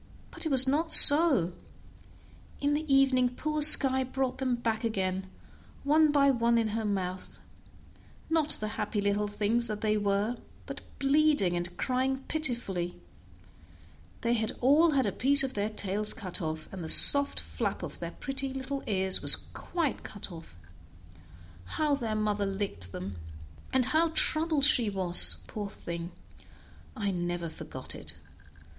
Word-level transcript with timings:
But 0.31 0.47
it 0.47 0.49
was 0.49 0.67
not 0.67 0.91
so; 0.91 1.53
in 2.59 2.73
the 2.73 2.91
evening 2.91 3.29
poor 3.35 3.61
Skye 3.61 4.03
brought 4.03 4.39
them 4.39 4.55
back 4.55 4.83
again, 4.83 5.27
one 5.83 6.11
by 6.11 6.31
one 6.31 6.57
in 6.57 6.69
her 6.69 6.85
mouth; 6.85 7.37
not 8.27 8.49
the 8.53 8.69
happy 8.79 8.99
little 8.99 9.27
things 9.27 9.67
that 9.67 9.81
they 9.81 9.97
were, 9.97 10.37
but 10.65 10.81
bleeding 10.97 11.55
and 11.55 11.77
crying 11.77 12.17
pitifully; 12.27 12.99
they 14.21 14.33
had 14.33 14.53
all 14.59 14.89
had 14.93 15.05
a 15.05 15.11
piece 15.11 15.43
of 15.43 15.53
their 15.53 15.69
tails 15.69 16.15
cut 16.15 16.41
off, 16.41 16.67
and 16.73 16.83
the 16.83 16.89
soft 16.89 17.39
flap 17.39 17.83
of 17.83 17.99
their 17.99 18.09
pretty 18.09 18.51
little 18.55 18.81
ears 18.87 19.21
was 19.21 19.35
cut 19.53 20.03
quite 20.03 20.31
off. 20.31 20.55
How 21.77 21.93
their 21.93 22.15
mother 22.15 22.47
licked 22.47 22.91
them, 22.91 23.17
and 23.71 23.85
how 23.85 24.09
troubled 24.15 24.65
she 24.65 24.89
was, 24.89 25.37
poor 25.45 25.69
thing! 25.69 26.11
I 26.97 27.11
never 27.11 27.49
forgot 27.49 27.93
it. 27.93 28.15